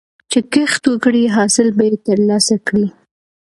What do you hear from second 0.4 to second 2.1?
کښت وکړې، حاصل به یې